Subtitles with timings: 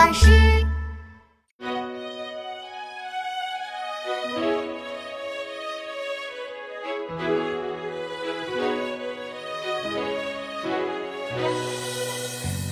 [0.00, 0.30] 巴士。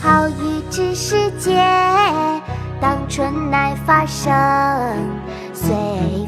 [0.00, 1.62] 好雨知时节，
[2.80, 4.32] 当春乃发生。
[5.52, 5.76] 随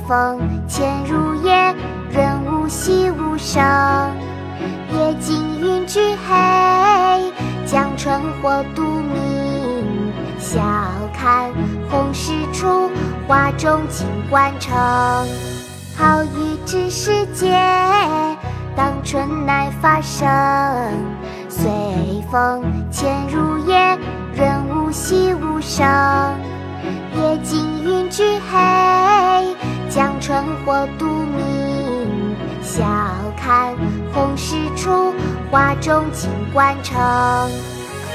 [0.07, 0.39] 风
[0.69, 1.75] 潜入夜，
[2.13, 3.63] 润物细无声。
[4.93, 7.33] 夜静云俱黑，
[7.65, 9.40] 江春火独明。
[10.41, 10.59] 笑
[11.13, 11.53] 看
[11.91, 12.91] 红湿处，
[13.29, 14.75] 花重锦官城。
[15.97, 17.55] 好雨知时节，
[18.75, 20.27] 当春乃发生。
[21.47, 21.71] 随
[22.33, 23.99] 风潜入夜，
[24.35, 25.87] 润物细无声。
[27.15, 29.55] 夜静云俱黑，
[29.91, 32.35] 江春火独明。
[32.63, 32.83] 笑
[33.37, 33.75] 看
[34.15, 35.13] 红湿处，
[35.51, 36.99] 花重锦官城。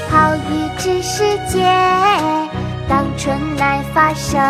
[0.08, 1.62] 好雨知时节，
[2.88, 4.40] 当春乃发生。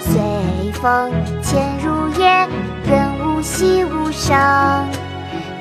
[0.00, 1.10] 随风
[1.42, 2.48] 潜入夜，
[2.86, 4.36] 润物细无声。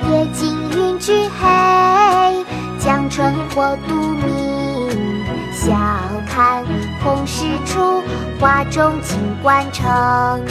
[0.09, 2.45] 夜静云俱黑，
[2.77, 4.23] 江春火独明。
[5.53, 5.73] 晓
[6.29, 6.65] 看
[7.01, 8.03] 红湿处，
[8.39, 9.85] 花重锦官城。《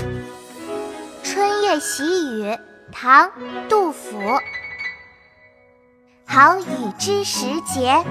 [1.22, 2.02] 春夜喜
[2.38, 2.44] 雨》
[2.91, 3.26] 唐·
[3.69, 4.19] 杜甫。
[6.26, 6.64] 好雨
[6.98, 8.02] 知时节，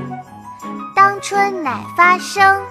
[0.96, 2.62] 当春乃发生。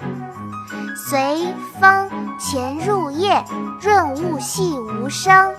[1.09, 3.43] 随风潜入夜，
[3.81, 5.55] 润物细无声。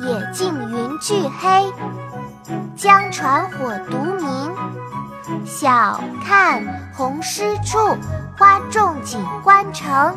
[0.00, 1.70] 野径云俱黑，
[2.74, 5.44] 江船火独明。
[5.44, 7.78] 晓看红湿处，
[8.38, 10.16] 花重锦官城。